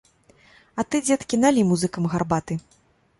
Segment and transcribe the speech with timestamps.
[0.79, 2.53] А ты, дзеткі, налі музыкам гарбаты!